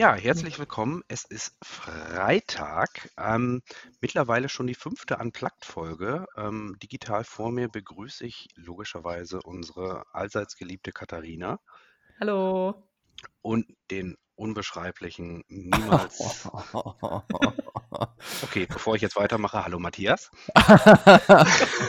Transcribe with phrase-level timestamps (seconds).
[0.00, 1.02] Ja, herzlich willkommen.
[1.08, 3.60] Es ist Freitag, ähm,
[4.00, 6.24] mittlerweile schon die fünfte Unplugged-Folge.
[6.38, 11.60] Ähm, digital vor mir begrüße ich logischerweise unsere allseits geliebte Katharina
[12.18, 12.82] Hallo.
[13.42, 16.48] und den unbeschreiblichen, niemals.
[18.42, 20.30] Okay, bevor ich jetzt weitermache, hallo Matthias.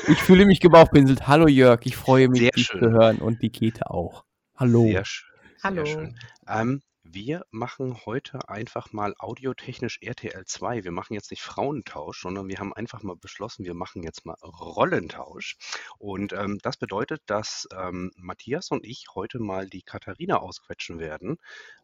[0.10, 1.28] ich fühle mich gebauchpinselt.
[1.28, 2.82] Hallo Jörg, ich freue mich, Sehr dich schön.
[2.82, 4.26] zu hören und die Kete auch.
[4.58, 4.84] Hallo.
[4.84, 5.30] Sehr schön.
[5.64, 5.86] Hallo.
[5.86, 6.20] Sehr schön.
[6.46, 6.82] Ähm,
[7.14, 10.84] wir machen heute einfach mal audiotechnisch RTL 2.
[10.84, 14.36] Wir machen jetzt nicht Frauentausch, sondern wir haben einfach mal beschlossen, wir machen jetzt mal
[14.42, 15.58] Rollentausch.
[15.98, 21.38] Und ähm, das bedeutet, dass ähm, Matthias und ich heute mal die Katharina ausquetschen werden.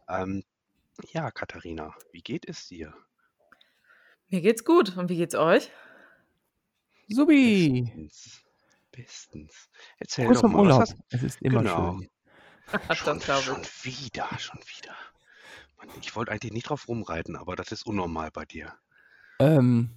[0.10, 0.44] Ähm,
[1.12, 2.94] ja, Katharina, wie geht es dir?
[4.30, 4.98] Mir geht's gut.
[4.98, 5.72] Und wie geht's euch?
[7.10, 7.84] Subi.
[7.84, 8.44] Bestens.
[8.92, 9.70] Bestens.
[9.98, 10.82] Erzähl Kurz doch mal, was Urlaub.
[10.82, 12.00] hast Es ist immer Genau.
[12.00, 12.10] schön.
[12.96, 14.87] Schon, schon wieder, schon wieder.
[15.78, 18.74] Mann, ich wollte eigentlich nicht drauf rumreiten, aber das ist unnormal bei dir.
[19.40, 19.92] Ähm,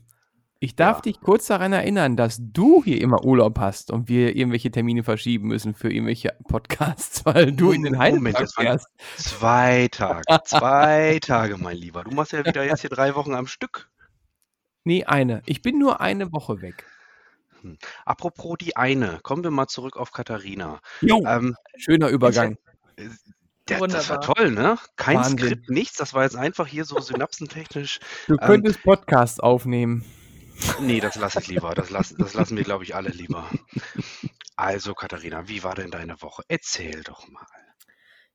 [0.59, 1.03] ich darf Ja.
[1.03, 5.49] dich kurz daran erinnern, dass du hier immer Urlaub hast und wir irgendwelche Termine verschieben
[5.49, 8.87] müssen für irgendwelche Podcasts, weil du in den Heidelberg fährst.
[9.17, 12.05] Zwei Tage, zwei Tage, mein Lieber.
[12.05, 13.91] Du machst ja wieder jetzt hier drei Wochen am Stück.
[14.85, 15.43] Nee, eine.
[15.47, 16.87] Ich bin nur eine Woche weg.
[18.07, 20.81] Apropos die eine, kommen wir mal zurück auf Katharina.
[21.03, 22.57] Jo, Ähm, schöner Übergang.
[22.97, 23.09] äh,
[23.69, 24.79] der, das war toll, ne?
[24.97, 25.39] Kein Wahnsinn.
[25.39, 25.97] Skript, nichts.
[25.97, 28.01] Das war jetzt einfach hier so synapsentechnisch.
[28.27, 30.05] Du ähm, könntest Podcasts aufnehmen.
[30.81, 31.75] Nee, das lasse ich lieber.
[31.75, 33.49] Das, lass, das lassen wir, glaube ich, alle lieber.
[34.57, 36.43] Also, Katharina, wie war denn deine Woche?
[36.49, 37.47] Erzähl doch mal.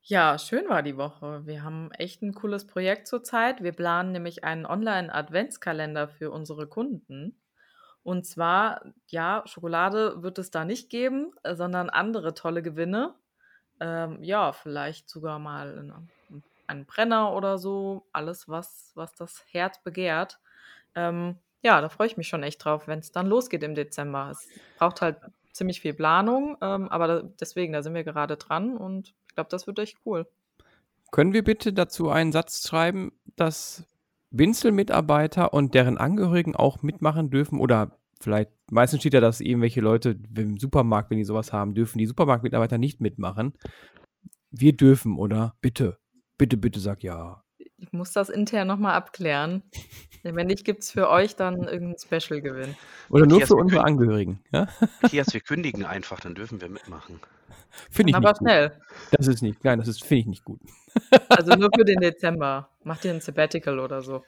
[0.02, 1.42] Ja, schön war die Woche.
[1.46, 3.64] Wir haben echt ein cooles Projekt zurzeit.
[3.64, 7.42] Wir planen nämlich einen Online-Adventskalender für unsere Kunden.
[8.04, 13.16] Und zwar, ja, Schokolade wird es da nicht geben, sondern andere tolle Gewinne.
[13.80, 16.08] Ähm, ja, vielleicht sogar mal eine,
[16.68, 18.06] einen Brenner oder so.
[18.12, 20.40] Alles, was, was das Herz begehrt.
[20.96, 24.30] Ähm, ja, da freue ich mich schon echt drauf, wenn es dann losgeht im Dezember.
[24.32, 24.48] Es
[24.78, 25.18] braucht halt
[25.52, 29.50] ziemlich viel Planung, ähm, aber da, deswegen, da sind wir gerade dran und ich glaube,
[29.50, 30.28] das wird echt cool.
[31.12, 33.86] Können wir bitte dazu einen Satz schreiben, dass
[34.32, 37.60] Winzel-Mitarbeiter und deren Angehörigen auch mitmachen dürfen?
[37.60, 41.98] Oder vielleicht, meistens steht ja, dass irgendwelche Leute im Supermarkt, wenn die sowas haben, dürfen
[41.98, 43.54] die Supermarktmitarbeiter nicht mitmachen.
[44.52, 45.56] Wir dürfen, oder?
[45.62, 45.98] Bitte.
[46.38, 47.44] Bitte, bitte sag ja.
[47.78, 49.64] Ich muss das intern nochmal abklären.
[50.24, 52.76] Wenn nicht, gibt es für euch dann irgendeinen Special-Gewinn.
[53.10, 54.40] Oder nur Matthias, für unsere Angehörigen.
[54.52, 54.68] Ja?
[55.02, 57.20] Matthias, wir kündigen einfach, dann dürfen wir mitmachen.
[57.92, 58.48] Finde ich Aber nicht gut.
[58.48, 58.82] schnell.
[59.12, 60.62] Das ist nicht, nein, das ist, finde ich nicht gut.
[61.28, 62.70] Also nur für den Dezember.
[62.84, 64.24] Macht ihr ein Sabbatical oder so.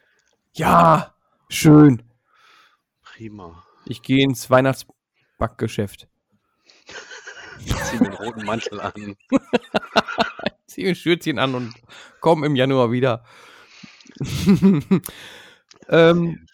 [0.53, 1.15] Ja,
[1.49, 2.03] schön.
[3.01, 3.63] Prima.
[3.89, 6.07] Ich gehe ins Weihnachtsbackgeschäft.
[7.59, 9.15] Zieh mir den roten Mantel an.
[10.67, 11.73] ziehe ein Schürzchen an und
[12.19, 13.23] komme im Januar wieder.
[15.89, 16.45] ähm,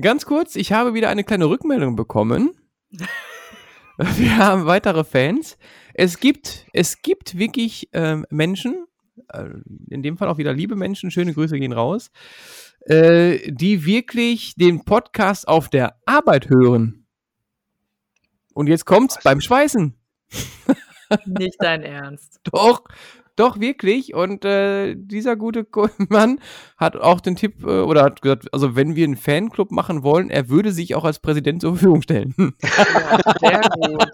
[0.00, 2.52] ganz kurz, ich habe wieder eine kleine Rückmeldung bekommen.
[3.96, 5.58] Wir haben weitere Fans.
[5.92, 8.86] Es gibt, es gibt wirklich ähm, Menschen,
[9.30, 9.48] äh,
[9.90, 12.10] in dem Fall auch wieder liebe Menschen, schöne Grüße gehen raus,
[12.80, 17.06] äh, die wirklich den Podcast auf der Arbeit hören.
[18.54, 19.24] Und jetzt kommt's Was?
[19.24, 19.94] beim Schweißen.
[21.26, 22.40] Nicht dein Ernst.
[22.44, 22.82] Doch,
[23.38, 24.14] doch, wirklich.
[24.14, 25.64] Und äh, dieser gute
[26.08, 26.40] Mann
[26.76, 30.28] hat auch den Tipp äh, oder hat gesagt, also wenn wir einen Fanclub machen wollen,
[30.28, 32.34] er würde sich auch als Präsident zur Verfügung stellen.
[32.60, 34.10] Ja, sehr gut.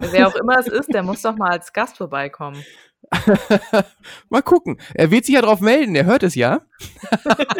[0.00, 2.64] Wer auch immer es ist, der muss doch mal als Gast vorbeikommen.
[4.28, 4.80] mal gucken.
[4.94, 6.60] Er wird sich ja drauf melden, er hört es ja.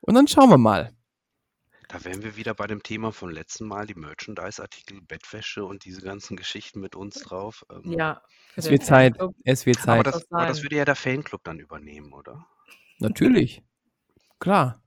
[0.00, 0.92] Und dann schauen wir mal.
[1.88, 6.02] Da wären wir wieder bei dem Thema von letzten Mal, die Merchandise-Artikel, Bettwäsche und diese
[6.02, 7.64] ganzen Geschichten mit uns drauf.
[7.70, 8.22] Ähm, Ja.
[8.56, 9.16] Es wird Zeit.
[9.16, 9.36] Fanclub.
[9.44, 10.06] Es wird Aber Zeit.
[10.06, 12.46] das, das aber das würde ja der Fanclub dann übernehmen, oder?
[12.98, 13.62] Natürlich.
[14.38, 14.82] Klar.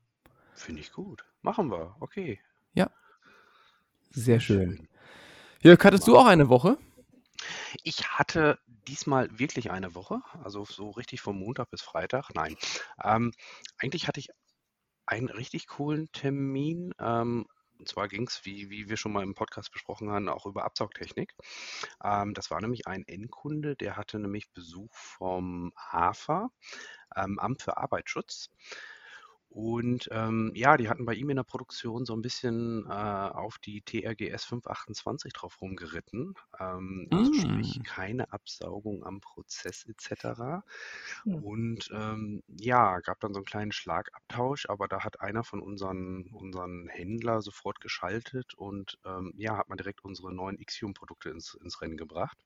[0.53, 1.23] Finde ich gut.
[1.41, 1.95] Machen wir.
[1.99, 2.39] Okay.
[4.13, 4.87] Sehr schön.
[5.61, 6.77] Jörg, hattest du auch eine Woche?
[7.83, 12.29] Ich hatte diesmal wirklich eine Woche, also so richtig vom Montag bis Freitag.
[12.33, 12.55] Nein.
[13.03, 13.31] Ähm,
[13.77, 14.29] eigentlich hatte ich
[15.05, 16.93] einen richtig coolen Termin.
[16.99, 17.47] Ähm,
[17.81, 20.65] und zwar ging es, wie, wie wir schon mal im Podcast besprochen haben, auch über
[20.65, 21.33] Absaugtechnik.
[22.03, 26.51] Ähm, das war nämlich ein Endkunde, der hatte nämlich Besuch vom AFA,
[27.15, 28.51] ähm, Amt für Arbeitsschutz.
[29.53, 33.59] Und ähm, ja, die hatten bei ihm in der Produktion so ein bisschen äh, auf
[33.59, 36.35] die TRGS 528 drauf rumgeritten.
[36.57, 37.83] Ähm, also sprich Mm.
[37.83, 40.63] keine Absaugung am Prozess etc.
[41.25, 41.43] Hm.
[41.43, 46.27] Und ähm, ja, gab dann so einen kleinen Schlagabtausch, aber da hat einer von unseren,
[46.31, 51.81] unseren Händler sofort geschaltet und ähm, ja, hat man direkt unsere neuen Ixium-Produkte ins, ins
[51.81, 52.37] Rennen gebracht.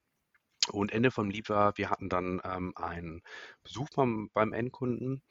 [0.71, 3.21] Und Ende vom Lied war, wir hatten dann ähm, einen
[3.63, 5.21] Besuch beim, beim Endkunden.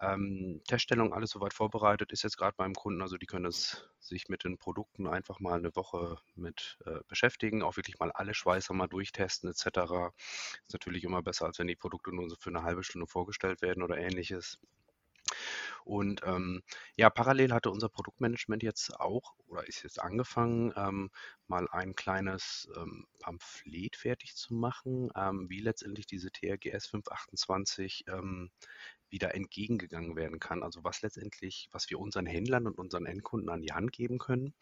[0.00, 3.02] Ähm, Teststellung, alles soweit vorbereitet, ist jetzt gerade beim Kunden.
[3.02, 7.62] Also die können es sich mit den Produkten einfach mal eine Woche mit äh, beschäftigen,
[7.62, 10.12] auch wirklich mal alle Schweißer mal durchtesten etc.
[10.66, 13.62] Ist natürlich immer besser, als wenn die Produkte nur so für eine halbe Stunde vorgestellt
[13.62, 14.58] werden oder ähnliches.
[15.84, 16.62] Und ähm,
[16.96, 21.10] ja, parallel hatte unser Produktmanagement jetzt auch oder ist jetzt angefangen, ähm,
[21.46, 28.50] mal ein kleines ähm, Pamphlet fertig zu machen, ähm, wie letztendlich diese TRGS 528 ähm,
[29.10, 30.62] wieder entgegengegangen werden kann.
[30.62, 34.54] Also was letztendlich, was wir unseren Händlern und unseren Endkunden an die Hand geben können,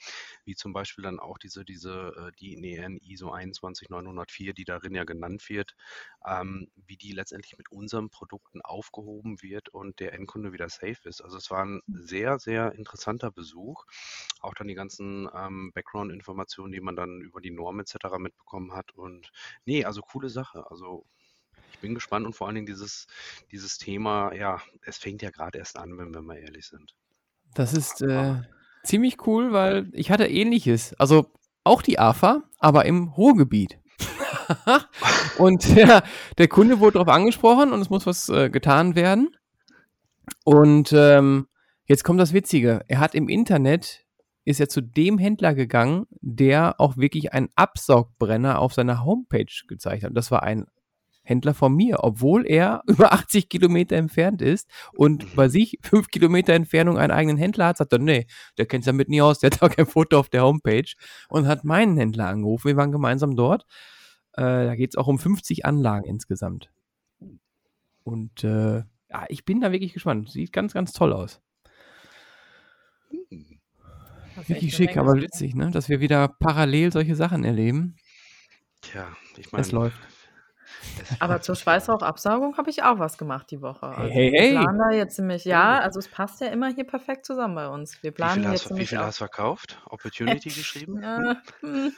[0.44, 5.04] wie zum Beispiel dann auch diese, diese, äh, die NEN ISO 21904, die darin ja
[5.04, 5.74] genannt wird,
[6.26, 11.20] ähm, wie die letztendlich mit unseren Produkten aufgehoben wird und der Endkunde wieder safe ist.
[11.22, 13.84] Also es war ein sehr, sehr interessanter Besuch.
[14.40, 18.18] Auch dann die ganzen ähm, Background-Informationen, die man dann über die Norm etc.
[18.18, 18.92] mitbekommen hat.
[18.92, 19.30] Und
[19.64, 20.70] nee, also coole Sache.
[20.70, 21.06] Also
[21.76, 23.06] ich bin gespannt und vor allen Dingen dieses,
[23.52, 26.94] dieses Thema, ja, es fängt ja gerade erst an, wenn wir mal ehrlich sind.
[27.54, 28.36] Das ist äh,
[28.82, 30.94] ziemlich cool, weil ich hatte ähnliches.
[30.94, 31.30] Also
[31.64, 33.78] auch die AFA, aber im Ruhrgebiet.
[35.38, 36.02] und ja,
[36.38, 39.36] der Kunde wurde darauf angesprochen und es muss was äh, getan werden.
[40.44, 41.46] Und ähm,
[41.84, 42.84] jetzt kommt das Witzige.
[42.88, 44.04] Er hat im Internet,
[44.44, 50.04] ist er zu dem Händler gegangen, der auch wirklich einen Absaugbrenner auf seiner Homepage gezeigt
[50.04, 50.12] hat.
[50.14, 50.66] Das war ein
[51.26, 56.54] Händler von mir, obwohl er über 80 Kilometer entfernt ist und bei sich fünf Kilometer
[56.54, 58.26] Entfernung einen eigenen Händler hat, sagt er, nee,
[58.56, 60.92] der kennt sich damit nie aus, der hat auch kein Foto auf der Homepage
[61.28, 62.68] und hat meinen Händler angerufen.
[62.68, 63.66] Wir waren gemeinsam dort.
[64.32, 66.70] Äh, da geht es auch um 50 Anlagen insgesamt.
[68.04, 70.30] Und äh, ja, ich bin da wirklich gespannt.
[70.30, 71.40] Sieht ganz, ganz toll aus.
[73.10, 73.58] Hm.
[74.46, 75.70] Wirklich schick, aber witzig, ne?
[75.70, 77.96] dass wir wieder parallel solche Sachen erleben.
[78.82, 79.98] Tja, ich Es meine, läuft.
[81.18, 83.88] Aber zur Schweißrauchabsaugung habe ich auch was gemacht die Woche.
[83.88, 84.50] Hey, Also hey, wir hey.
[84.52, 88.02] planen da jetzt nämlich, ja, also es passt ja immer hier perfekt zusammen bei uns.
[88.02, 89.80] Wir wie planen viel, jetzt hast, wie viel hast du verkauft?
[89.86, 91.02] Opportunity geschrieben?
[91.02, 91.92] Äh, hm.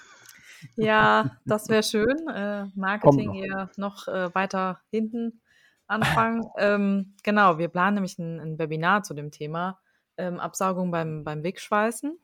[0.76, 2.28] Ja, das wäre schön.
[2.28, 5.40] Äh, Marketing eher noch äh, weiter hinten
[5.86, 6.42] anfangen.
[6.58, 9.78] ähm, genau, wir planen nämlich ein, ein Webinar zu dem Thema
[10.16, 12.18] ähm, Absaugung beim, beim Wegschweißen.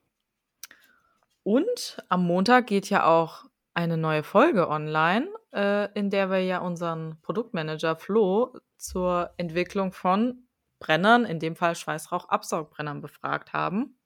[1.42, 3.44] Und am Montag geht ja auch
[3.74, 10.46] eine neue Folge online, äh, in der wir ja unseren Produktmanager Flo zur Entwicklung von
[10.80, 13.96] Brennern, in dem Fall Schweißrauch-Absaugbrennern, befragt haben.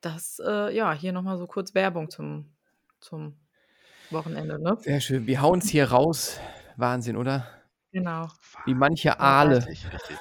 [0.00, 2.54] Das, äh, ja, hier nochmal so kurz Werbung zum,
[3.00, 3.38] zum
[4.10, 4.76] Wochenende, ne?
[4.80, 5.26] Sehr schön.
[5.26, 6.40] Wir hauen es hier raus.
[6.76, 7.46] Wahnsinn, oder?
[7.92, 8.28] Genau.
[8.66, 9.66] Wie manche Ja, Aale.
[9.66, 10.16] Richtig, richtig.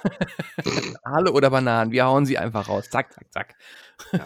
[1.04, 1.92] Aale oder Bananen.
[1.92, 2.89] Wir hauen sie einfach raus.
[2.89, 3.56] Zack, zack, zack.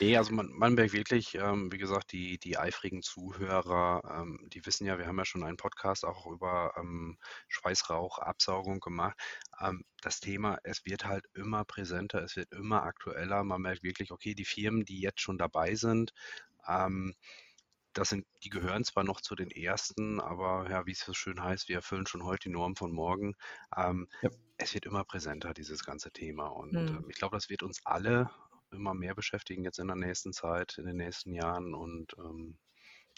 [0.00, 4.64] Nee, also man, man merkt wirklich, ähm, wie gesagt, die, die eifrigen Zuhörer, ähm, die
[4.64, 7.18] wissen ja, wir haben ja schon einen Podcast auch über ähm,
[7.48, 9.18] Schweißrauchabsaugung gemacht.
[9.60, 13.42] Ähm, das Thema, es wird halt immer präsenter, es wird immer aktueller.
[13.42, 16.12] Man merkt wirklich, okay, die Firmen, die jetzt schon dabei sind,
[16.68, 17.14] ähm,
[17.94, 21.42] das sind, die gehören zwar noch zu den ersten, aber ja, wie es so schön
[21.42, 23.34] heißt, wir erfüllen schon heute die Norm von morgen.
[23.76, 24.30] Ähm, Ja.
[24.60, 26.46] Es wird immer präsenter, dieses ganze Thema.
[26.48, 26.98] Und Hm.
[26.98, 28.30] ähm, ich glaube, das wird uns alle
[28.72, 31.74] immer mehr beschäftigen jetzt in der nächsten Zeit, in den nächsten Jahren.
[31.74, 32.56] Und ähm,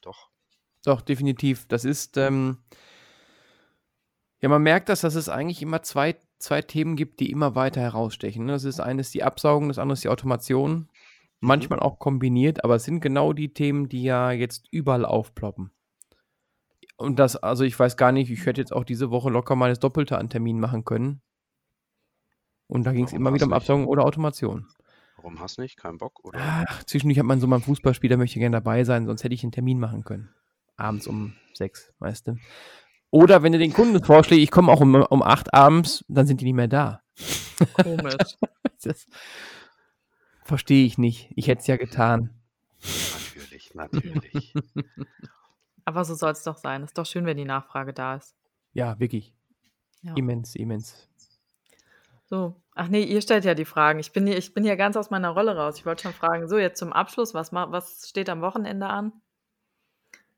[0.02, 0.30] doch,
[0.84, 1.66] Doch, definitiv.
[1.68, 2.58] Das ist, ähm,
[4.40, 7.80] ja, man merkt das, dass es eigentlich immer zwei, zwei Themen gibt, die immer weiter
[7.80, 8.46] herausstechen.
[8.46, 8.52] ne?
[8.52, 10.88] Das ist eines die Absaugung, das andere ist die Automation.
[11.40, 15.70] Manchmal auch kombiniert, aber es sind genau die Themen, die ja jetzt überall aufploppen.
[16.96, 19.70] Und das, also ich weiß gar nicht, ich hätte jetzt auch diese Woche locker mal
[19.70, 21.22] das Doppelte an Termin machen können.
[22.66, 23.54] Und da ging es immer wieder um?
[23.54, 24.68] Absaugung oder Automation.
[25.22, 25.76] Warum hast du nicht?
[25.76, 26.24] Kein Bock?
[26.24, 26.38] Oder?
[26.40, 29.22] Ach, zwischendurch hat man so mal ein Fußballspiel, da möchte ich gerne dabei sein, sonst
[29.22, 30.30] hätte ich einen Termin machen können.
[30.76, 32.36] Abends um sechs, weißt du.
[33.10, 36.40] Oder wenn du den Kunden vorschlägst, ich komme auch um, um acht abends, dann sind
[36.40, 37.02] die nicht mehr da.
[37.82, 38.14] Komisch.
[38.82, 39.06] Das
[40.42, 41.30] verstehe ich nicht.
[41.36, 42.30] Ich hätte es ja getan.
[42.80, 44.54] Natürlich, natürlich.
[45.84, 46.82] Aber so soll es doch sein.
[46.82, 48.34] Ist doch schön, wenn die Nachfrage da ist.
[48.72, 49.34] Ja, wirklich.
[50.00, 50.14] Ja.
[50.14, 51.10] Immens, immens.
[52.24, 52.56] So.
[52.80, 53.98] Ach nee, ihr stellt ja die Fragen.
[53.98, 55.76] Ich bin hier, ich bin hier ganz aus meiner Rolle raus.
[55.76, 59.12] Ich wollte schon fragen, so jetzt zum Abschluss, was, was steht am Wochenende an?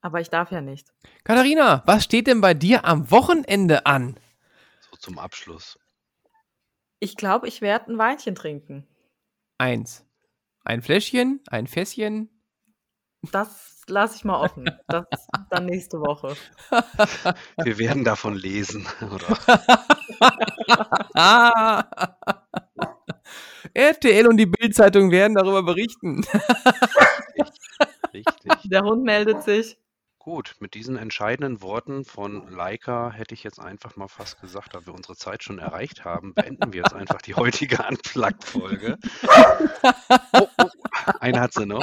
[0.01, 0.93] Aber ich darf ja nicht.
[1.23, 4.19] Katharina, was steht denn bei dir am Wochenende an?
[4.91, 5.79] so zum Abschluss.
[6.99, 8.89] Ich glaube, ich werde ein Weinchen trinken.
[9.59, 10.05] Eins.
[10.65, 12.29] Ein Fläschchen, ein Fässchen.
[13.31, 14.69] Das lasse ich mal offen.
[14.89, 15.05] Das
[15.49, 16.35] dann nächste Woche.
[17.63, 19.39] Wir werden davon lesen, oder?
[23.75, 26.25] RTL und die Bildzeitung werden darüber berichten.
[28.14, 28.52] Richtig.
[28.64, 29.79] Der Hund meldet sich.
[30.19, 34.87] Gut, mit diesen entscheidenden Worten von Leica hätte ich jetzt einfach mal fast gesagt, da
[34.87, 38.99] wir unsere Zeit schon erreicht haben, beenden wir jetzt einfach die heutige Unplugged-Folge.
[40.35, 40.69] Oh, oh,
[41.21, 41.83] eine hat sie noch.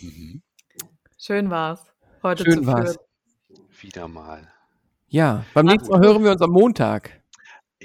[0.00, 0.42] Mhm.
[1.18, 1.84] Schön war's.
[2.22, 2.96] Heute Schön zu war's.
[3.48, 3.68] führen.
[3.80, 4.52] Wieder mal.
[5.08, 5.90] Ja, beim nächsten.
[5.90, 7.17] Mal hören wir uns am Montag.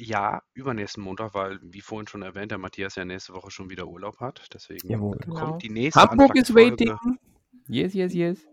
[0.06, 3.88] Ja, übernächsten Montag, weil, wie vorhin schon erwähnt, der Matthias ja nächste Woche schon wieder
[3.88, 4.48] Urlaub hat.
[4.54, 5.18] Deswegen Jawohl.
[5.18, 5.58] kommt Genau.
[5.58, 6.98] die nächste Hamburg is Unplugged-Folge.
[6.98, 7.20] waiting.
[7.70, 8.48] Yes, yes, yes.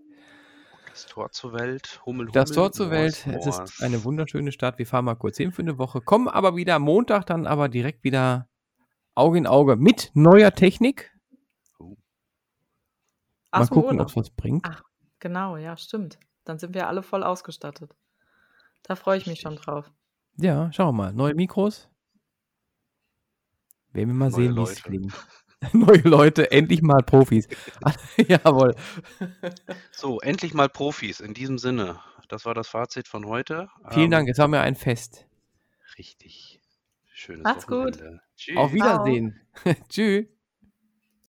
[0.89, 2.33] Das Tor zur Welt, Hummel, Hummel.
[2.33, 3.37] Das Tor zur Moors, Welt.
[3.39, 3.71] Es Moors.
[3.73, 4.79] ist eine wunderschöne Stadt.
[4.79, 6.01] Wir fahren mal kurz hin für eine Woche.
[6.01, 8.49] Kommen aber wieder am Montag, dann aber direkt wieder
[9.17, 11.11] Auge in Auge mit neuer Technik.
[11.79, 11.97] Mal
[13.51, 14.65] Aus dem gucken, ob es was bringt.
[14.69, 14.83] Ach,
[15.19, 16.19] genau, ja, stimmt.
[16.45, 17.93] Dann sind wir alle voll ausgestattet.
[18.85, 19.91] Da freue ich mich schon drauf.
[20.41, 21.13] Ja, schauen wir mal.
[21.13, 21.89] Neue Mikros.
[23.93, 25.13] Werden wir mal Neue sehen, wie es klingt.
[25.73, 27.49] Neue Leute, endlich mal Profis.
[28.29, 28.75] Jawohl.
[29.93, 31.21] So, endlich mal Profis.
[31.21, 33.69] In diesem Sinne, das war das Fazit von heute.
[33.91, 35.27] Vielen Ähm, Dank, es war mir ein Fest.
[35.99, 36.61] Richtig.
[37.13, 37.97] Schönes Macht's gut.
[37.99, 38.23] Wochenende.
[38.37, 38.57] Tschüss.
[38.57, 39.41] Auf Wiedersehen.
[39.89, 40.40] Tschüss.